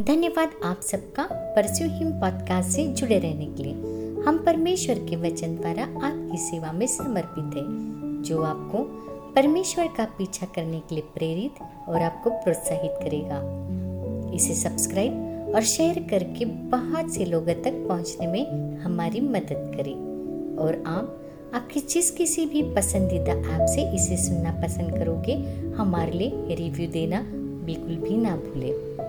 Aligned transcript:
धन्यवाद 0.00 0.50
आप 0.64 0.80
सबका 0.80 1.22
परस्यू 1.56 1.88
हिम 1.90 2.10
पॉडकास्ट 2.10 2.70
से 2.70 2.86
जुड़े 2.86 3.18
रहने 3.18 3.46
के 3.46 3.62
लिए। 3.62 3.72
हम 4.22 4.42
परमेश्वर 4.46 4.94
के 4.94 5.16
वचन 5.16 5.56
द्वारा 5.56 5.82
आपकी 5.82 6.38
सेवा 6.38 6.72
में 6.72 6.86
समर्पित 6.86 7.44
है, 7.44 7.64
जो 8.22 8.42
आपको 8.42 8.78
परमेश्वर 9.34 9.86
का 9.86 10.04
पीछा 10.04 10.46
करने 10.46 10.78
के 10.78 10.94
लिए 10.94 11.04
प्रेरित 11.14 11.52
और 11.88 12.02
आपको 12.02 12.30
प्रोत्साहित 12.30 12.90
करेगा। 13.02 13.40
इसे 14.34 14.54
सब्सक्राइब 14.54 15.52
और 15.54 15.62
शेयर 15.62 16.06
करके 16.10 16.44
बहुत 16.44 17.10
से 17.10 17.24
लोगों 17.24 17.62
तक 17.62 17.86
पहुँचने 17.88 18.26
में 18.26 18.76
हमारी 18.76 19.20
मदद 19.20 19.72
करें। 19.76 19.96
और 20.56 20.82
आप 20.86 21.22
आपकी 21.54 21.80
जिस 21.80 22.10
किसी 22.10 22.46
भी 22.46 22.62
पसंदीदा 22.62 23.32
ऐप 23.32 23.66
से 23.68 23.94
इसे 23.94 24.16
सुनना 24.16 24.52
पसंद 24.52 24.98
करोगे, 24.98 25.34
हमारे 25.76 26.12
लिए 26.12 26.54
रिव्यू 26.54 26.90
देना 26.90 27.22
बिल्कुल 27.64 27.96
भी 27.96 28.16
ना 28.16 28.36
भूले। 28.36 29.00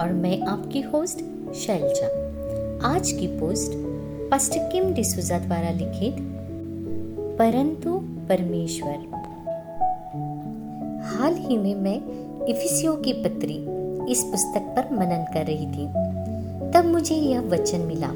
और 0.00 0.12
मैं 0.12 0.40
आपकी 0.40 0.80
होस्ट 0.80 1.18
शैलजा। 1.54 2.06
आज 2.88 3.12
की 3.12 3.26
पोस्ट 3.26 3.72
किम 4.72 4.92
डिसूजा 4.94 5.38
द्वारा 5.38 5.70
लिखित, 5.70 6.16
परंतु 7.38 8.00
परमेश्वर। 8.02 8.94
हाल 11.02 11.34
ही 11.34 11.56
में 11.58 11.74
मैं 11.74 11.96
इफिसियो 12.46 12.92
की 12.92 13.12
पत्री 13.12 13.54
इस 14.12 14.22
पुस्तक 14.22 14.60
पर 14.60 14.94
मनन 14.94 15.24
कर 15.34 15.46
रही 15.46 15.66
थी। 15.66 15.86
तब 16.70 16.84
मुझे 16.84 17.14
यह 17.14 17.40
वचन 17.40 17.80
मिला। 17.80 18.10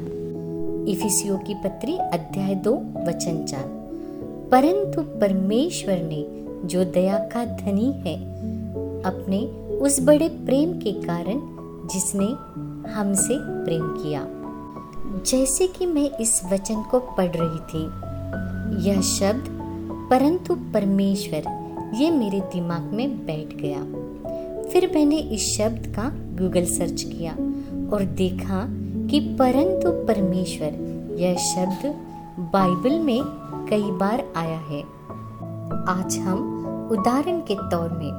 इफिसियो 0.91 1.37
की 1.37 1.53
पत्री 1.53 1.97
अध्याय 1.97 2.55
दो, 2.55 2.73
वचन 2.77 3.45
चार। 3.45 3.65
परंतु 4.51 5.01
परमेश्वर 5.01 5.97
ने 5.97 6.25
जो 6.67 6.85
दया 6.85 7.17
का 7.17 7.45
धनी 7.45 7.91
है, 7.91 8.15
अपने 9.01 9.39
उस 9.75 9.99
बड़े 9.99 10.29
प्रेम 10.29 10.79
के 10.79 10.91
कारण 10.91 11.54
जिसने 11.91 12.25
हमसे 12.91 13.37
प्रेम 13.65 13.87
किया। 13.87 14.27
जैसे 15.25 15.67
कि 15.67 15.85
मैं 15.85 16.09
इस 16.17 16.41
वचन 16.51 16.81
को 16.81 16.99
पढ़ 16.99 17.31
रही 17.35 17.59
थी, 17.59 17.83
यह 18.89 19.01
शब्द, 19.01 19.45
परंतु 20.09 20.55
परमेश्वर, 20.55 21.43
ये 21.95 22.11
मेरे 22.11 22.39
दिमाग 22.39 22.81
में 22.81 23.25
बैठ 23.25 23.55
गया। 23.55 23.83
फिर 24.69 24.91
मैंने 24.95 25.17
इस 25.17 25.57
शब्द 25.57 25.93
का 25.95 26.09
गूगल 26.43 26.65
सर्च 26.65 27.03
किया 27.03 27.31
और 27.95 28.03
देखा 28.03 28.65
कि 29.07 29.19
परंतु 29.19 29.91
परमेश्वर, 29.91 30.73
यह 31.19 31.35
शब्द 31.35 31.95
बाइबल 32.53 32.99
में 32.99 33.21
कई 33.69 33.91
बार 33.91 34.23
आया 34.35 34.57
है। 34.57 34.81
आज 35.87 36.17
हम 36.17 36.37
उदाहरण 36.91 37.39
के 37.39 37.55
तौर 37.55 37.89
में, 37.89 38.11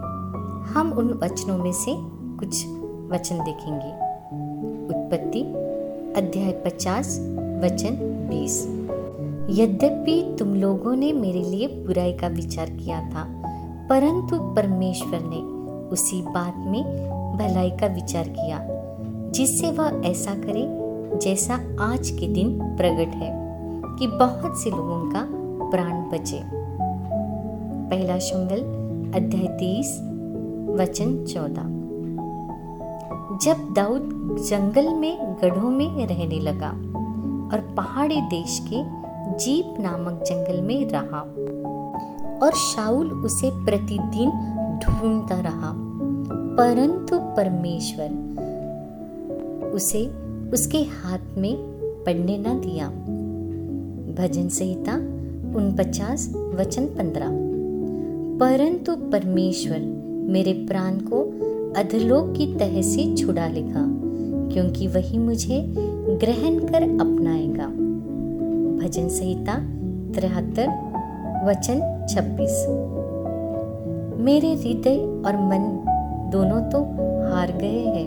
हम 0.64 0.92
उन 0.92 1.20
वचनों 1.23 1.58
में 1.58 1.73
से 1.73 1.97
कुछ 2.39 2.64
वचन 3.12 3.39
देखेंगे। 3.39 3.93
उत्पत्ति, 4.89 5.43
अध्याय 6.17 6.53
पचास, 6.53 7.19
वचन 7.65 7.98
बीस। 8.31 8.67
यद्यपि 9.51 10.37
तुम 10.39 10.55
लोगों 10.55 10.97
ने 10.97 11.13
मेरे 11.13 11.43
लिए 11.43 11.67
बुराई 11.69 12.13
का 12.13 12.29
विचार 12.29 12.71
किया 12.71 13.01
था, 13.01 13.25
परंतु 13.91 14.39
परमेश्वर 14.55 15.21
ने 15.23 15.41
उसी 15.89 16.23
बात 16.23 16.55
में 16.57 16.83
भलाई 17.37 17.71
का 17.71 17.87
विचार 17.87 18.29
किया, 18.29 18.61
जिससे 19.31 19.70
वह 19.70 20.03
ऐसा 20.05 20.35
करे 20.35 20.67
जैसा 21.19 21.55
आज 21.81 22.11
के 22.11 22.29
दिन 22.29 22.59
प्रकट 22.77 23.15
है, 23.15 23.31
कि 23.98 24.07
बहुत 24.07 24.59
से 24.59 24.70
लोगों 24.70 25.11
का 25.11 25.27
प्राण 25.70 26.03
बचे। 26.11 26.41
पहला 27.91 28.19
शुंगल 28.19 28.61
अध्याय 29.17 29.47
तीस, 29.47 29.97
वचन 30.81 31.25
चौदह। 31.25 31.76
जब 33.42 33.75
दाऊद 33.75 34.37
जंगल 34.48 34.95
में, 34.95 35.37
गढ़ों 35.42 35.70
में 35.70 36.07
रहने 36.07 36.41
लगा 36.41 36.70
और 37.52 37.74
पहाड़ी 37.77 38.20
देश 38.20 38.63
के 38.73 38.83
जीप 39.39 39.80
नामक 39.80 40.23
जंगल 40.23 40.61
में 40.61 40.89
रहा 40.89 41.20
और 42.42 42.52
शाउल 42.52 43.13
उसे 43.13 43.51
प्रतिदिन 43.55 44.30
ढूंढता 44.85 45.41
रहा, 45.41 45.73
परंतु 46.57 47.19
परमेश्वर 47.19 48.08
उसे 49.74 50.07
उसके 50.51 50.79
हाथ 50.79 51.39
में 51.39 51.57
पढ़ने 52.07 52.39
न 52.39 52.61
दिया। 52.61 52.89
भजन 54.17 54.48
संहिता 54.48 54.95
उन 55.58 55.77
पचास 55.79 56.33
वचन 56.55 56.86
पंद्रह। 56.86 57.29
परंतु 58.39 59.11
परमेश्वर 59.11 59.79
मेरे 60.30 60.53
प्राण 60.53 60.98
को 60.98 61.45
अधलोक 61.77 62.35
की 62.37 62.47
तह 62.55 62.81
से 62.83 63.14
छुड़ा 63.17 63.47
लेगा, 63.48 63.85
क्योंकि 64.53 64.87
वही 64.87 65.19
मुझे 65.19 65.64
ग्रहण 66.20 66.59
कर 66.59 66.83
अपनाएगा। 66.83 67.67
भजन 68.77 69.09
संहिता 69.09 69.55
तिहत्तर, 70.15 70.69
वचन 71.47 72.07
छब्बीस। 72.11 72.65
मेरे 74.19 74.53
हृदय 74.55 74.97
और 75.27 75.36
मन 75.36 75.83
दोनों 76.33 76.61
तो 76.70 76.79
हार 77.31 77.53
गए 77.53 77.85
हैं, 77.85 78.07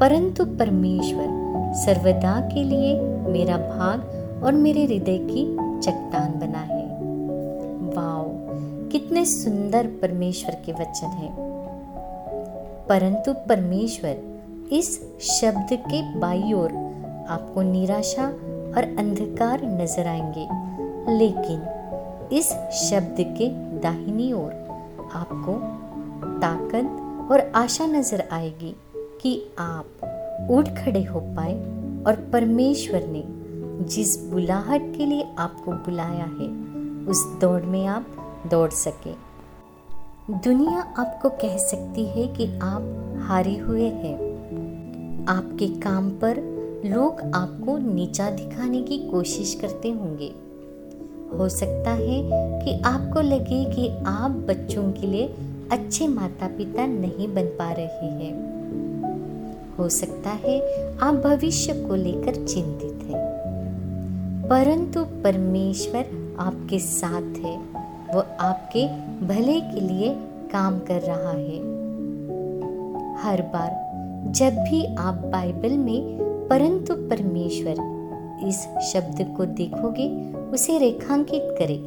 परंतु 0.00 0.44
परमेश्वर 0.44 1.26
सर्वदा 1.74 2.40
के 2.54 2.64
लिए 2.64 3.00
मेरा 3.32 3.56
भाग 3.56 4.42
और 4.44 4.52
मेरे 4.52 4.84
हृदय 4.84 5.18
की 5.18 5.44
चट्टान 5.80 6.38
बना 6.40 6.58
है। 6.58 6.86
वाओ, 7.94 8.24
कितने 8.88 9.24
सुंदर 9.24 9.86
परमेश्वर 10.02 10.56
के 10.66 10.72
वचन 10.72 11.06
हैं। 11.06 11.57
परंतु 12.88 13.32
परमेश्वर 13.48 14.68
इस 14.72 15.00
शब्द 15.20 15.68
के 15.72 16.18
बाई 16.18 16.52
ओर 16.52 16.72
आपको 17.28 17.62
निराशा 17.62 18.26
और 18.76 18.94
अंधकार 18.98 19.64
नज़र 19.64 20.06
आएँगे। 20.06 20.48
लेकिन 21.18 22.28
इस 22.32 22.48
शब्द 22.72 23.16
के 23.20 23.48
दाहिनी 23.78 24.32
ओर 24.32 24.52
आपको 25.12 25.54
ताकत 26.40 27.30
और 27.32 27.52
आशा 27.54 27.86
नज़र 27.86 28.28
आएगी 28.32 28.74
कि 29.20 29.42
आप 29.58 30.48
उठ 30.50 30.68
खड़े 30.68 31.02
हो 31.04 31.20
पाए 31.20 31.54
और 32.06 32.30
परमेश्वर 32.32 33.06
ने 33.06 33.22
जिस 33.84 34.24
बुलाहट 34.24 34.82
के 34.96 35.06
लिए 35.06 35.28
आपको 35.38 35.72
बुलाया 35.72 36.24
है, 36.24 36.48
उस 37.06 37.24
दौड़ 37.40 37.62
में 37.62 37.86
आप 37.86 38.06
दौड़ 38.50 38.70
सके। 38.70 39.27
दुनिया 40.30 40.94
आपको 40.98 41.28
कह 41.28 41.56
सकती 41.56 42.04
है 42.04 42.26
कि 42.26 42.58
आप 42.62 43.14
हारे 43.22 43.56
हुए 43.56 43.84
हैं। 43.84 44.14
आपके 45.28 45.66
काम 45.66 46.10
पर 46.10 46.36
लोग 46.86 47.20
आपको 47.20 47.78
नीचा 47.78 48.30
दिखाने 48.30 48.82
की 48.82 48.98
कोशिश 48.98 49.54
करते 49.54 49.90
होंगे। 49.90 50.34
हो 51.38 51.48
सकता 51.48 51.90
है 51.90 52.30
कि 52.64 52.82
आपको 52.84 53.20
लगे 53.20 53.64
कि 53.64 53.88
आप 54.06 54.30
बच्चों 54.30 54.92
के 54.92 55.06
लिए 55.06 55.34
अच्छे 55.72 56.08
माता 56.08 56.46
पिता 56.46 56.86
नहीं 56.86 57.34
बन 57.34 57.44
पा 57.44 57.72
रहे 57.72 58.06
हैं। 58.06 58.58
हो 59.76 59.88
सकता 59.88 60.30
है 60.30 60.60
आप 60.98 61.14
भविष्य 61.14 61.72
को 61.72 61.94
लेकर 61.94 62.34
चिंतित 62.34 62.98
हैं। 63.02 63.38
परंतु 64.48 65.04
परमेश्वर 65.04 66.36
आपके 66.38 66.78
साथ 66.78 67.38
है। 67.38 67.77
वो 68.14 68.20
आपके 68.40 68.86
भले 69.26 69.60
के 69.60 69.80
लिए 69.80 70.14
काम 70.52 70.78
कर 70.78 71.00
रहा 71.00 71.30
है। 71.30 71.58
हर 73.22 73.42
बार 73.42 73.88
जब 74.30 74.52
भी 74.52 74.96
आप 74.96 75.14
बाइबल 75.14 75.76
में, 75.78 76.18
परंतु 76.48 76.94
परमेश्वर 76.94 77.76
इस 78.46 78.66
शब्द 78.92 79.34
को 79.36 79.44
देखोगे, 79.44 80.32
उसे 80.52 80.78
रेखांकित 80.78 81.42
करें 81.58 81.82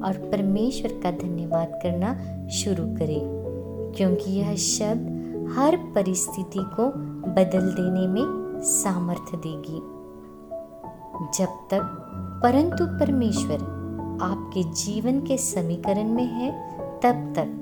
और 0.00 0.12
परमेश्वर 0.12 0.90
का 1.02 1.10
धन्यवाद 1.10 1.80
करना 1.82 2.14
शुरू 2.48 2.84
करें, 2.84 3.20
क्योंकि 3.96 4.30
यह 4.30 4.54
शब्द 4.54 5.20
हर 5.58 5.76
परिस्थिति 5.76 6.58
को 6.58 6.86
बदल 7.30 7.72
देने 7.72 8.06
में 8.06 8.60
सामर्थ्य 8.62 9.36
देगी। 9.36 9.80
जब 11.38 11.48
तक 11.70 11.82
परंतु 12.42 12.86
परमेश्वर 12.86 13.79
आपके 14.20 14.62
जीवन 14.62 15.20
के 15.20 15.38
समीकरण 15.38 16.08
में 16.08 16.26
है, 16.26 16.76
तब 16.78 17.32
तक 17.36 17.56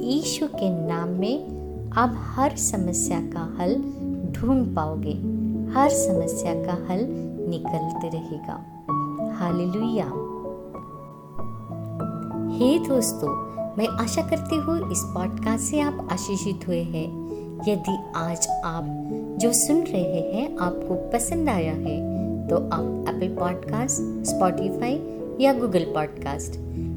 ईश्वर 0.00 0.48
के 0.48 0.88
नाम 0.88 1.08
में 1.08 1.60
आप 1.90 2.14
हर 2.16 2.56
समस्या 2.56 3.20
का 3.20 3.56
हल 3.60 3.74
ढूंढ 4.32 4.76
पाओगे। 4.76 5.40
हर 5.72 5.90
समस्या 5.90 6.54
का 6.54 6.72
हल 6.72 7.06
निकलते 7.50 8.08
रहेगा। 8.08 8.84
हालेलुया। 9.34 10.06
हे 12.56 12.78
दोस्तों, 12.78 13.28
मैं 13.78 13.88
आशा 13.88 14.22
करती 14.22 14.56
हूँ 14.56 14.92
इस 14.92 15.02
पॉडकास्ट 15.04 15.64
से 15.64 15.80
आप 15.80 16.08
आशीषित 16.12 16.68
हुए 16.68 16.82
हैं। 16.82 17.30
यदि 17.68 18.12
आज 18.16 18.48
आप 18.64 18.86
जो 19.40 19.52
सुन 19.52 19.76
रहे 19.76 20.32
हैं 20.32 20.56
आपको 20.58 20.94
पसंद 20.94 21.48
आया 21.48 21.72
है 21.72 22.20
तो 22.48 22.56
आप 22.56 23.04
एप्पल 23.08 23.36
पॉडकास्ट 23.40 24.26
स्पॉटिफाई 24.26 25.19
या 25.40 25.52
गूगल 25.52 25.84
पॉडकास्ट 25.84 26.54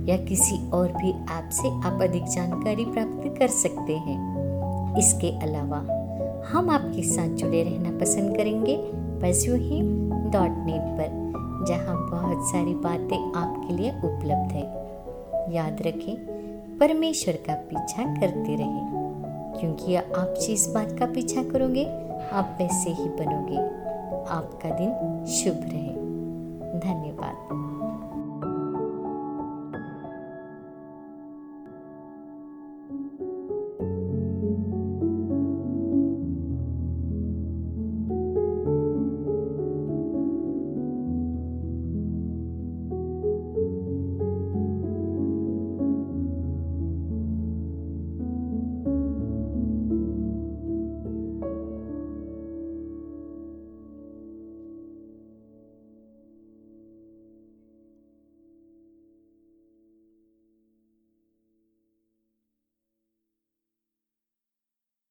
या 0.10 0.18
किसी 0.18 0.72
और 0.72 0.88
भी 0.88 1.10
ऐप 1.12 1.50
से 1.52 1.70
आप 1.70 2.02
अधिक 2.02 2.24
जानकारी 2.24 2.86
प्राप्त 2.86 3.40
कर 3.40 3.48
सकते 3.48 3.98
हैं। 3.98 4.44
इसके 4.98 5.40
अलावा, 5.40 5.78
हम 6.52 6.70
आपके 6.70 7.04
साथ 7.04 7.30
जुड़े 7.30 7.64
रहना 7.64 8.00
पसंद 8.00 8.38
करेंगे 8.38 8.78
डॉट 10.32 10.66
नेट 10.66 10.82
पर, 10.82 11.34
जहाँ 11.68 12.10
बहुत 12.10 12.48
सारी 12.48 12.74
बातें 12.74 13.34
आपके 13.34 13.74
लिए 13.74 13.92
उपलब्ध 13.92 14.52
है। 14.52 14.64
याद 15.56 15.82
रखें, 15.82 16.16
परमेश्वर 16.80 17.34
का 17.34 17.54
पीछा 17.54 18.04
करते 18.04 18.56
रहें। 18.56 19.04
क्योंकि 19.60 19.96
आप 19.96 20.36
जिस 20.48 20.74
बात 20.74 20.92
का 21.00 21.06
पीछा 21.06 21.44
करोगे, 21.44 21.86
आप 22.34 22.58
वैसे 22.62 22.90
ही 22.90 23.06
बनोगे। 23.10 23.58
आपका 24.30 24.70
दिन 24.70 25.26
शुभ 25.26 25.58
रहे। 25.58 26.04
धन्यवाद। 26.80 27.63